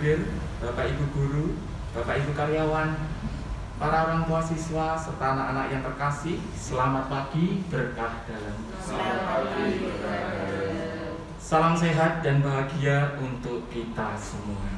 Bruder, 0.00 0.32
Bapak 0.64 0.96
Ibu 0.96 1.04
guru, 1.12 1.46
Bapak 1.92 2.24
Ibu 2.24 2.32
karyawan, 2.32 2.88
para 3.76 4.08
orang 4.08 4.24
tua 4.24 4.40
siswa 4.40 4.96
serta 4.96 5.36
anak-anak 5.36 5.76
yang 5.76 5.84
terkasih, 5.84 6.40
selamat 6.56 7.04
pagi 7.12 7.60
berkah 7.68 8.24
dalam. 8.24 8.56
Selamat 8.80 9.20
pagi, 9.28 9.84
berkah 9.84 10.24
Salam 11.36 11.76
sehat 11.76 12.24
dan 12.24 12.40
bahagia 12.40 13.20
untuk 13.20 13.68
kita 13.68 14.16
semua. 14.16 14.72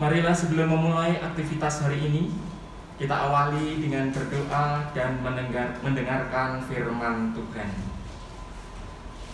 Marilah 0.00 0.32
sebelum 0.32 0.72
memulai 0.72 1.20
aktivitas 1.20 1.84
hari 1.84 2.00
ini, 2.00 2.32
kita 2.96 3.28
awali 3.28 3.76
dengan 3.76 4.08
berdoa 4.08 4.88
dan 4.96 5.20
mendengar, 5.20 5.76
mendengarkan 5.84 6.64
firman 6.64 7.36
Tuhan. 7.36 7.68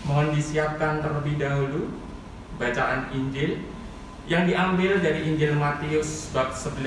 Mohon 0.03 0.35
disiapkan 0.35 0.99
terlebih 0.99 1.39
dahulu 1.39 1.95
bacaan 2.59 3.07
Injil 3.15 3.79
yang 4.31 4.47
diambil 4.47 5.03
dari 5.03 5.27
Injil 5.27 5.59
Matius 5.59 6.31
bab 6.31 6.55
11 6.55 6.87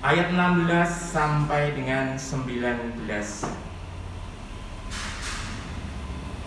ayat 0.00 0.32
16 0.32 0.64
sampai 1.12 1.76
dengan 1.76 2.16
19 2.16 3.04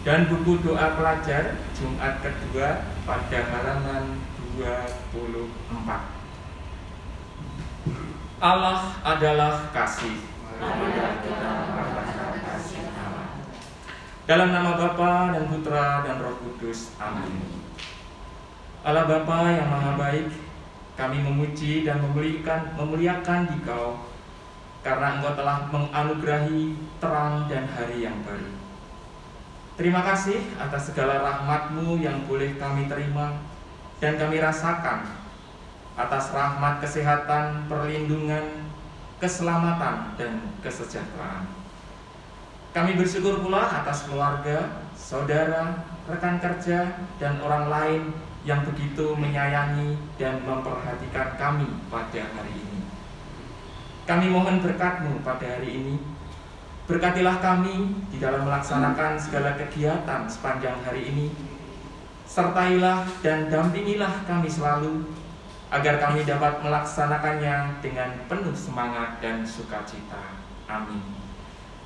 dan 0.01 0.25
buku 0.25 0.57
doa 0.65 0.97
pelajar 0.97 1.53
Jumat 1.77 2.17
kedua 2.17 2.81
pada 3.05 3.39
halaman 3.45 4.17
24 4.57 5.53
Allah 8.41 8.97
adalah 9.05 9.69
kasih. 9.69 10.17
Dalam 14.25 14.49
nama 14.49 14.79
Bapa 14.79 15.35
dan 15.35 15.45
Putra 15.51 16.07
dan 16.07 16.23
Roh 16.23 16.39
Kudus. 16.41 16.95
Amin. 16.97 17.59
Allah 18.79 19.03
Bapa 19.03 19.51
yang 19.51 19.67
Maha 19.67 19.99
Baik, 19.99 20.31
kami 20.95 21.19
memuji 21.19 21.83
dan 21.83 21.99
memuliakan 21.99 22.79
memuliakan 22.79 23.51
Dikau 23.51 24.07
karena 24.79 25.19
Engkau 25.19 25.35
telah 25.35 25.67
menganugerahi 25.67 26.79
terang 27.03 27.43
dan 27.51 27.67
hari 27.75 28.07
yang 28.07 28.15
baru. 28.23 28.47
Terima 29.75 29.99
kasih 30.03 30.39
atas 30.55 30.91
segala 30.91 31.19
rahmat-Mu 31.19 31.99
yang 31.99 32.23
boleh 32.23 32.55
kami 32.55 32.87
terima 32.87 33.43
dan 33.99 34.15
kami 34.15 34.39
rasakan 34.39 35.07
atas 35.99 36.31
rahmat 36.31 36.79
kesehatan, 36.79 37.67
perlindungan, 37.67 38.63
keselamatan, 39.19 40.15
dan 40.15 40.39
kesejahteraan. 40.63 41.43
Kami 42.71 42.95
bersyukur 42.95 43.43
pula 43.43 43.67
atas 43.67 44.07
keluarga, 44.07 44.87
saudara, 44.95 45.83
rekan 46.07 46.39
kerja, 46.39 46.95
dan 47.19 47.43
orang 47.43 47.67
lain 47.67 48.03
yang 48.49 48.65
begitu 48.65 49.13
menyayangi 49.13 49.93
dan 50.17 50.41
memperhatikan 50.41 51.37
kami 51.37 51.69
pada 51.93 52.25
hari 52.33 52.49
ini. 52.57 52.81
Kami 54.09 54.25
mohon 54.33 54.57
berkat-Mu 54.57 55.21
pada 55.21 55.45
hari 55.45 55.77
ini. 55.77 55.95
Berkatilah 56.89 57.37
kami 57.37 57.93
di 58.09 58.17
dalam 58.17 58.49
melaksanakan 58.49 59.21
segala 59.21 59.53
kegiatan 59.53 60.25
sepanjang 60.25 60.81
hari 60.81 61.13
ini. 61.13 61.29
Sertailah 62.25 63.05
dan 63.21 63.53
dampingilah 63.53 64.25
kami 64.25 64.49
selalu 64.49 65.05
agar 65.69 66.01
kami 66.01 66.25
dapat 66.25 66.65
melaksanakannya 66.65 67.77
dengan 67.85 68.09
penuh 68.25 68.57
semangat 68.57 69.21
dan 69.21 69.45
sukacita. 69.45 70.33
Amin. 70.65 71.05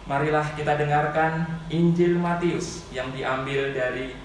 Marilah 0.08 0.48
kita 0.56 0.80
dengarkan 0.80 1.44
Injil 1.68 2.16
Matius 2.16 2.88
yang 2.96 3.12
diambil 3.12 3.76
dari 3.76 4.16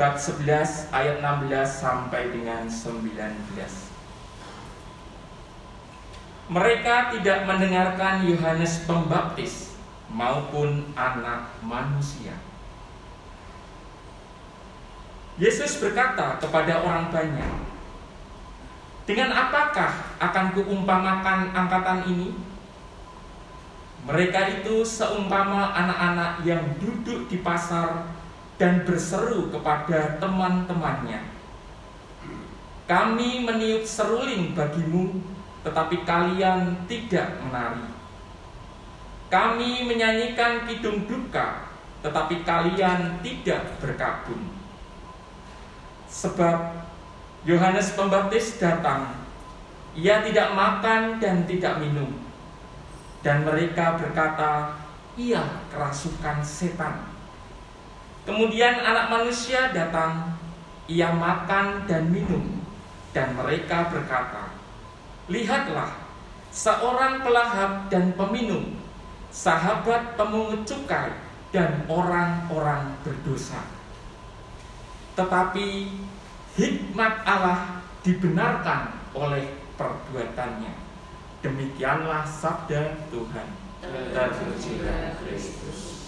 bab 0.00 0.16
11 0.16 0.88
ayat 0.96 1.20
16 1.20 1.52
sampai 1.68 2.32
dengan 2.32 2.64
19. 2.64 3.12
Mereka 6.48 7.12
tidak 7.12 7.44
mendengarkan 7.44 8.24
Yohanes 8.24 8.88
Pembaptis 8.88 9.76
maupun 10.08 10.88
anak 10.96 11.52
manusia. 11.60 12.32
Yesus 15.36 15.76
berkata 15.76 16.40
kepada 16.40 16.80
orang 16.80 17.12
banyak, 17.12 17.52
dengan 19.04 19.36
apakah 19.36 20.16
akan 20.16 20.56
kuumpamakan 20.56 21.52
angkatan 21.52 22.08
ini? 22.08 22.40
Mereka 24.08 24.64
itu 24.64 24.80
seumpama 24.80 25.76
anak-anak 25.76 26.40
yang 26.48 26.64
duduk 26.80 27.28
di 27.28 27.44
pasar 27.44 28.16
dan 28.60 28.84
berseru 28.84 29.48
kepada 29.48 30.20
teman-temannya. 30.20 31.32
Kami 32.84 33.48
meniup 33.48 33.88
seruling 33.88 34.52
bagimu, 34.52 35.16
tetapi 35.64 36.04
kalian 36.04 36.84
tidak 36.84 37.40
menari. 37.40 37.88
Kami 39.32 39.88
menyanyikan 39.88 40.68
kidung 40.68 41.08
duka, 41.08 41.72
tetapi 42.04 42.44
kalian 42.44 43.24
tidak 43.24 43.80
berkabung. 43.80 44.44
Sebab 46.10 46.84
Yohanes 47.48 47.96
Pembaptis 47.96 48.60
datang. 48.60 49.16
Ia 49.96 50.22
tidak 50.22 50.52
makan 50.54 51.18
dan 51.18 51.48
tidak 51.48 51.80
minum. 51.80 52.12
Dan 53.24 53.42
mereka 53.42 53.96
berkata, 53.96 54.76
ia 55.16 55.42
kerasukan 55.72 56.44
setan. 56.44 57.09
Kemudian 58.28 58.84
anak 58.84 59.08
manusia 59.08 59.72
datang, 59.72 60.36
ia 60.90 61.08
makan 61.14 61.88
dan 61.88 62.12
minum. 62.12 62.60
Dan 63.10 63.34
mereka 63.34 63.90
berkata, 63.90 64.54
Lihatlah, 65.30 65.94
seorang 66.50 67.22
pelahap 67.22 67.86
dan 67.90 68.14
peminum, 68.18 68.74
sahabat 69.30 70.18
pemungut 70.18 70.66
cukai, 70.66 71.10
dan 71.50 71.86
orang-orang 71.90 72.94
berdosa. 73.02 73.62
Tetapi 75.18 75.90
hikmat 76.54 77.14
Allah 77.26 77.82
dibenarkan 78.06 78.94
oleh 79.14 79.50
perbuatannya. 79.74 80.74
Demikianlah 81.40 82.22
sabda 82.26 83.00
Tuhan. 83.08 83.48
Terpujilah 84.12 85.18
Kristus. 85.24 85.99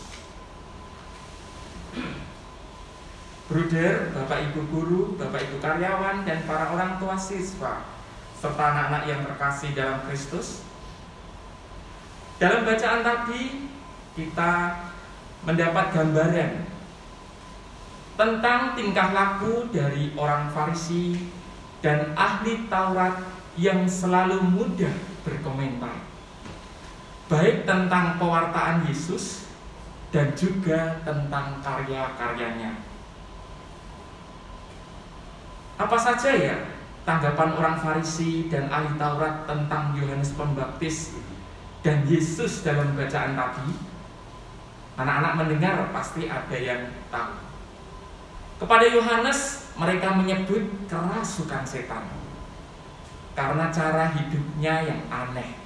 Bruder, 3.52 4.16
Bapak 4.16 4.48
Ibu 4.48 4.60
guru, 4.72 5.02
Bapak 5.20 5.44
Ibu 5.44 5.60
karyawan, 5.60 6.24
dan 6.24 6.40
para 6.48 6.72
orang 6.72 6.96
tua 6.96 7.12
siswa, 7.20 7.84
serta 8.40 8.64
anak-anak 8.64 9.04
yang 9.04 9.20
terkasih 9.28 9.76
dalam 9.76 10.00
Kristus. 10.08 10.64
Dalam 12.40 12.64
bacaan 12.64 13.04
tadi, 13.04 13.68
kita 14.16 14.52
mendapat 15.44 15.92
gambaran 15.92 16.64
tentang 18.16 18.72
tingkah 18.72 19.12
laku 19.12 19.68
dari 19.68 20.16
orang 20.16 20.48
Farisi 20.56 21.20
dan 21.84 22.16
ahli 22.16 22.72
Taurat 22.72 23.20
yang 23.60 23.84
selalu 23.84 24.40
mudah 24.48 24.96
berkomentar, 25.28 26.00
baik 27.28 27.68
tentang 27.68 28.16
pewartaan 28.16 28.88
Yesus 28.88 29.44
dan 30.08 30.32
juga 30.32 31.04
tentang 31.04 31.60
karya-karyanya. 31.60 32.91
Apa 35.82 35.98
saja 35.98 36.30
ya 36.30 36.56
tanggapan 37.02 37.58
orang 37.58 37.74
Farisi 37.82 38.46
dan 38.46 38.70
ahli 38.70 38.94
Taurat 38.94 39.42
tentang 39.50 39.98
Yohanes 39.98 40.30
Pembaptis 40.38 41.18
dan 41.82 42.06
Yesus 42.06 42.62
dalam 42.62 42.94
bacaan 42.94 43.34
tadi? 43.34 43.74
Anak-anak 44.94 45.32
mendengar 45.42 45.90
pasti 45.90 46.30
ada 46.30 46.54
yang 46.54 46.86
tahu. 47.10 47.34
Kepada 48.62 48.86
Yohanes 48.86 49.72
mereka 49.74 50.14
menyebut 50.14 50.62
kerasukan 50.86 51.66
setan 51.66 52.06
karena 53.34 53.74
cara 53.74 54.14
hidupnya 54.14 54.86
yang 54.86 55.02
aneh. 55.10 55.58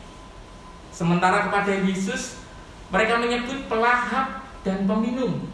Sementara 0.96 1.44
kepada 1.44 1.76
Yesus 1.76 2.40
mereka 2.88 3.20
menyebut 3.20 3.68
pelahap 3.68 4.48
dan 4.64 4.88
peminum 4.88 5.44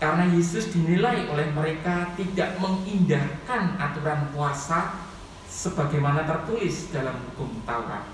karena 0.00 0.24
Yesus 0.32 0.72
dinilai 0.72 1.28
oleh 1.28 1.52
mereka 1.52 2.08
tidak 2.16 2.56
mengindahkan 2.56 3.76
aturan 3.76 4.32
puasa 4.32 4.96
sebagaimana 5.44 6.24
tertulis 6.24 6.88
dalam 6.88 7.12
hukum 7.30 7.60
Taurat. 7.68 8.08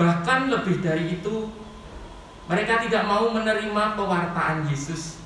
Bahkan 0.00 0.48
lebih 0.48 0.80
dari 0.80 1.20
itu, 1.20 1.52
mereka 2.48 2.80
tidak 2.80 3.04
mau 3.04 3.28
menerima 3.28 4.00
pewartaan 4.00 4.64
Yesus 4.64 5.20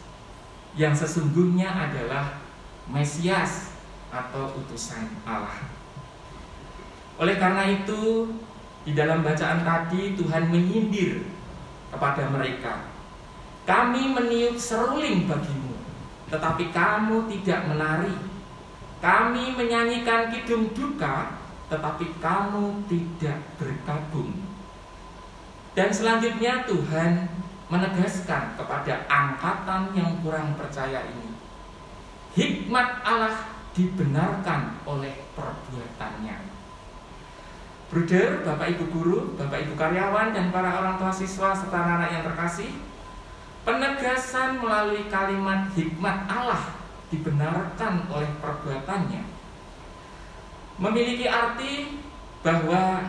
yang 0.74 0.90
sesungguhnya 0.90 1.70
adalah 1.70 2.42
Mesias 2.90 3.70
atau 4.10 4.50
utusan 4.58 5.14
Allah. 5.22 5.62
Oleh 7.22 7.38
karena 7.38 7.70
itu, 7.70 8.34
di 8.82 8.92
dalam 8.98 9.22
bacaan 9.22 9.62
tadi 9.62 10.18
Tuhan 10.18 10.50
menyindir 10.50 11.22
kepada 11.94 12.26
mereka. 12.34 12.93
Kami 13.64 14.12
meniup 14.12 14.60
seruling 14.60 15.24
bagimu, 15.24 15.72
tetapi 16.28 16.68
kamu 16.68 17.24
tidak 17.32 17.64
menari. 17.64 18.12
Kami 19.00 19.56
menyanyikan 19.56 20.28
kidung 20.32 20.72
duka, 20.76 21.40
tetapi 21.72 22.12
kamu 22.20 22.84
tidak 22.88 23.40
berkabung. 23.56 24.32
Dan 25.72 25.88
selanjutnya 25.92 26.68
Tuhan 26.68 27.28
menegaskan 27.72 28.54
kepada 28.54 29.08
angkatan 29.08 29.96
yang 29.96 30.20
kurang 30.20 30.54
percaya 30.60 31.00
ini. 31.08 31.32
Hikmat 32.36 33.00
Allah 33.00 33.48
dibenarkan 33.72 34.84
oleh 34.84 35.24
perbuatannya. 35.34 36.36
Bruder, 37.90 38.42
Bapak 38.42 38.74
Ibu 38.74 38.84
guru, 38.90 39.18
Bapak 39.38 39.66
Ibu 39.66 39.74
karyawan, 39.78 40.34
dan 40.34 40.50
para 40.50 40.82
orang 40.82 40.98
tua 40.98 41.14
siswa 41.14 41.54
serta 41.54 41.74
anak-anak 41.78 42.10
yang 42.10 42.24
terkasih, 42.26 42.70
penegasan 43.64 44.60
melalui 44.60 45.08
kalimat 45.08 45.72
hikmat 45.72 46.28
Allah 46.28 46.76
dibenarkan 47.08 48.06
oleh 48.12 48.30
perbuatannya. 48.38 49.24
Memiliki 50.76 51.24
arti 51.24 51.96
bahwa 52.44 53.08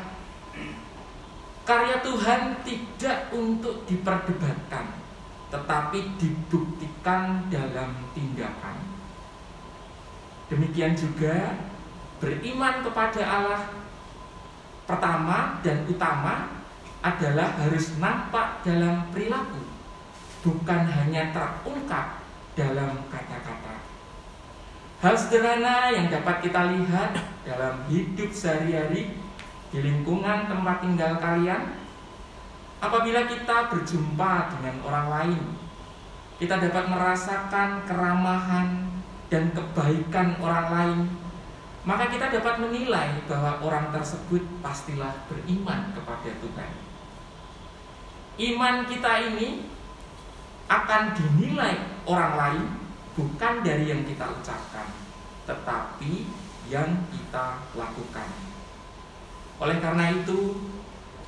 karya 1.67 1.99
Tuhan 1.99 2.41
tidak 2.63 3.35
untuk 3.35 3.83
diperdebatkan 3.83 5.03
tetapi 5.51 5.99
dibuktikan 6.19 7.47
dalam 7.51 7.95
tindakan. 8.15 8.75
Demikian 10.51 10.93
juga 10.95 11.57
beriman 12.21 12.85
kepada 12.85 13.21
Allah 13.23 13.61
pertama 14.85 15.57
dan 15.65 15.83
utama 15.89 16.63
adalah 17.01 17.57
harus 17.61 17.97
nampak 17.97 18.61
dalam 18.61 19.09
perilaku 19.09 19.74
bukan 20.45 20.85
hanya 20.85 21.33
terungkap 21.33 22.21
dalam 22.53 23.09
kata-kata. 23.09 23.81
Hal 25.01 25.17
sederhana 25.17 25.89
yang 25.89 26.13
dapat 26.13 26.45
kita 26.45 26.69
lihat 26.77 27.17
dalam 27.41 27.81
hidup 27.89 28.29
sehari-hari 28.29 29.17
di 29.73 29.79
lingkungan 29.81 30.47
tempat 30.47 30.85
tinggal 30.85 31.19
kalian 31.19 31.83
Apabila 32.79 33.27
kita 33.27 33.67
berjumpa 33.75 34.55
dengan 34.55 34.75
orang 34.87 35.07
lain 35.11 35.41
Kita 36.39 36.63
dapat 36.63 36.85
merasakan 36.87 37.83
keramahan 37.83 38.87
dan 39.27 39.51
kebaikan 39.51 40.39
orang 40.39 40.67
lain 40.71 40.99
Maka 41.85 42.09
kita 42.09 42.33
dapat 42.33 42.65
menilai 42.65 43.21
bahwa 43.29 43.61
orang 43.61 43.93
tersebut 43.93 44.41
pastilah 44.65 45.13
beriman 45.29 45.93
kepada 45.93 46.33
Tuhan. 46.41 46.71
Iman 48.41 48.89
kita 48.89 49.21
ini 49.31 49.69
akan 50.65 51.13
dinilai 51.13 52.01
orang 52.09 52.33
lain 52.37 52.65
bukan 53.13 53.61
dari 53.61 53.89
yang 53.89 54.01
kita 54.03 54.25
ucapkan, 54.27 54.87
tetapi 55.45 56.25
yang 56.67 57.05
kita 57.13 57.61
lakukan. 57.77 58.27
Oleh 59.61 59.77
karena 59.79 60.11
itu, 60.11 60.67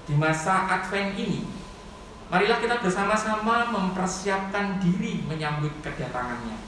di 0.10 0.14
masa 0.18 0.68
Advent 0.68 1.16
ini, 1.16 1.48
marilah 2.28 2.60
kita 2.60 2.82
bersama-sama 2.82 3.72
mempersiapkan 3.72 4.82
diri 4.84 5.24
menyambut 5.24 5.72
kedatangannya. 5.80 6.60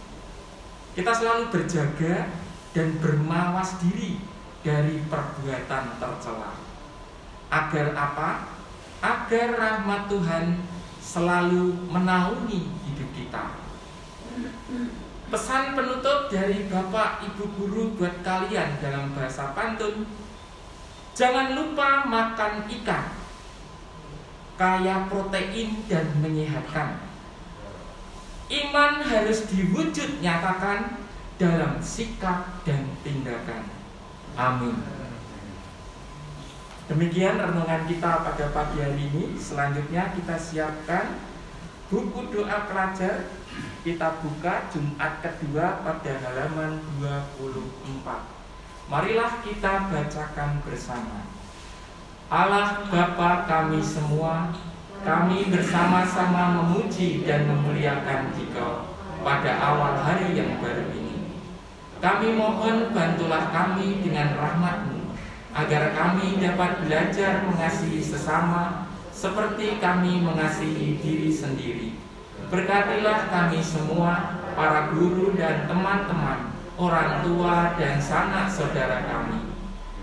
Kita 0.93 1.11
selalu 1.11 1.51
berjaga 1.51 2.31
dan 2.71 2.89
bermawas 3.01 3.81
diri 3.81 4.21
dari 4.61 5.03
perbuatan 5.09 5.99
tercela. 5.99 6.53
Agar 7.49 7.87
apa? 7.97 8.29
Agar 8.99 9.47
rahmat 9.57 10.11
Tuhan 10.11 10.45
selalu 11.09 11.89
menaungi 11.89 12.69
hidup 12.85 13.09
kita. 13.17 13.57
Pesan 15.33 15.73
penutup 15.73 16.29
dari 16.29 16.69
Bapak 16.69 17.25
Ibu 17.25 17.49
Guru 17.57 17.97
buat 17.97 18.21
kalian 18.21 18.77
dalam 18.77 19.13
bahasa 19.17 19.53
pantun 19.57 20.05
Jangan 21.17 21.51
lupa 21.51 22.07
makan 22.07 22.63
ikan 22.79 23.11
Kaya 24.55 25.09
protein 25.11 25.83
dan 25.89 26.07
menyehatkan. 26.21 27.01
Iman 28.49 29.03
harus 29.03 29.45
diwujud 29.51 30.19
nyatakan 30.23 30.99
dalam 31.39 31.79
sikap 31.79 32.63
dan 32.65 32.83
tindakan. 33.05 33.67
Amin 34.35 34.99
Demikian 36.89 37.37
renungan 37.37 37.85
kita 37.85 38.25
pada 38.25 38.45
pagi 38.49 38.81
hari 38.81 39.13
ini 39.13 39.37
Selanjutnya 39.37 40.09
kita 40.17 40.35
siapkan 40.41 41.21
buku 41.93 42.33
doa 42.33 42.65
pelajar 42.65 43.29
kita 43.79 44.19
buka 44.19 44.67
Jumat 44.69 45.23
kedua 45.23 45.79
pada 45.81 46.11
halaman 46.19 46.83
24. 46.99 48.91
Marilah 48.91 49.39
kita 49.39 49.87
bacakan 49.87 50.59
bersama. 50.67 51.23
Allah 52.29 52.85
Bapa 52.91 53.47
kami 53.47 53.79
semua, 53.81 54.53
kami 55.01 55.47
bersama-sama 55.49 56.61
memuji 56.61 57.23
dan 57.23 57.47
memuliakan 57.47 58.35
Dikau 58.35 58.99
pada 59.23 59.57
awal 59.57 60.03
hari 60.03 60.35
yang 60.35 60.59
baru 60.59 60.91
ini. 60.93 61.39
Kami 62.03 62.35
mohon 62.35 62.91
bantulah 62.91 63.49
kami 63.49 64.03
dengan 64.03 64.35
rahmatmu, 64.35 64.98
agar 65.65 65.91
kami 65.95 66.39
dapat 66.39 66.87
belajar 66.87 67.43
mengasihi 67.43 67.99
sesama 67.99 68.87
seperti 69.11 69.79
kami 69.83 70.23
mengasihi 70.23 70.99
diri 71.03 71.29
sendiri 71.33 71.99
Berkatilah 72.49 73.29
kami 73.29 73.61
semua, 73.61 74.41
para 74.57 74.89
guru 74.89 75.37
dan 75.37 75.69
teman-teman, 75.69 76.49
orang 76.81 77.21
tua 77.21 77.77
dan 77.77 78.01
sanak 78.01 78.49
saudara 78.49 79.05
kami. 79.05 79.53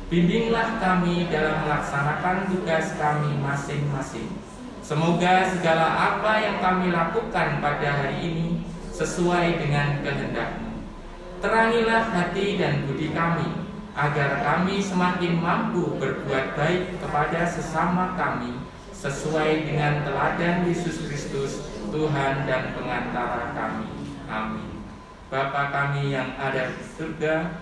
Bimbinglah 0.07 0.79
kami 0.79 1.27
dalam 1.27 1.67
melaksanakan 1.67 2.47
tugas 2.47 2.95
kami 2.95 3.35
masing-masing. 3.43 4.31
Semoga 4.79 5.51
segala 5.51 5.91
apa 5.91 6.39
yang 6.39 6.63
kami 6.63 6.95
lakukan 6.95 7.59
pada 7.59 7.89
hari 7.99 8.23
ini 8.23 8.63
sesuai 8.95 9.59
dengan 9.59 10.07
kehendakmu. 10.07 10.87
Terangilah 11.43 12.15
hati 12.15 12.63
dan 12.63 12.87
budi 12.87 13.11
kami, 13.11 13.66
agar 13.97 14.45
kami 14.45 14.85
semakin 14.85 15.41
mampu 15.41 15.97
berbuat 15.97 16.53
baik 16.53 17.01
kepada 17.01 17.49
sesama 17.49 18.13
kami 18.13 18.61
sesuai 18.93 19.65
dengan 19.65 20.05
teladan 20.05 20.69
Yesus 20.69 21.01
Kristus 21.09 21.65
Tuhan 21.89 22.45
dan 22.45 22.77
pengantara 22.77 23.57
kami. 23.57 23.89
Amin. 24.29 24.85
Bapa 25.27 25.75
kami 25.75 26.15
yang 26.15 26.39
ada 26.39 26.71
di 26.71 26.85
surga, 26.87 27.57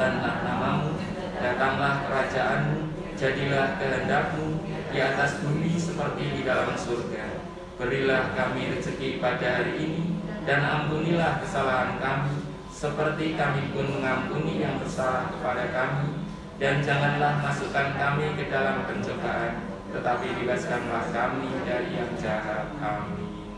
tanah 0.00 0.36
namamu, 0.42 0.98
datanglah 1.38 2.02
kerajaanmu, 2.08 2.90
jadilah 3.14 3.78
kehendakmu 3.78 4.66
di 4.90 4.98
atas 4.98 5.38
bumi 5.46 5.78
seperti 5.78 6.40
di 6.40 6.42
dalam 6.42 6.74
surga. 6.74 7.38
Berilah 7.78 8.34
kami 8.34 8.74
rezeki 8.74 9.22
pada 9.22 9.62
hari 9.62 9.78
ini, 9.78 10.04
dan 10.42 10.66
ampunilah 10.66 11.38
kesalahan 11.38 12.02
kami, 12.02 12.50
seperti 12.82 13.38
kami 13.38 13.70
pun 13.70 13.86
mengampuni 13.86 14.58
yang 14.58 14.74
bersalah 14.82 15.30
kepada 15.30 15.70
kami. 15.70 16.26
Dan 16.58 16.82
janganlah 16.82 17.38
masukkan 17.38 17.94
kami 17.94 18.34
ke 18.38 18.50
dalam 18.50 18.86
pencobaan, 18.86 19.66
tetapi 19.94 20.26
bebaskanlah 20.42 21.10
kami 21.14 21.46
dari 21.62 21.94
yang 21.94 22.10
jahat. 22.18 22.70
Amin. 22.82 23.54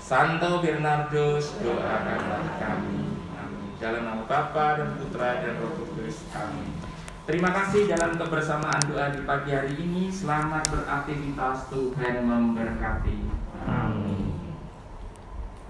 Santo 0.00 0.64
Bernardus 0.64 1.60
doakanlah 1.60 2.44
kami. 2.56 3.20
Amin. 3.36 3.72
Dalam 3.76 4.08
nama 4.08 4.24
Bapa 4.24 4.80
dan 4.80 4.96
Putra 4.96 5.44
dan 5.44 5.60
Roh 5.60 5.72
Kudus. 5.76 6.24
Amin. 6.36 6.72
Terima 7.28 7.52
kasih 7.52 7.84
dalam 7.92 8.16
kebersamaan 8.16 8.80
doa 8.88 9.12
di 9.12 9.20
pagi 9.28 9.52
hari 9.52 9.76
ini. 9.76 10.08
Selamat 10.08 10.64
beraktivitas 10.72 11.68
Tuhan 11.68 12.24
memberkati. 12.24 13.37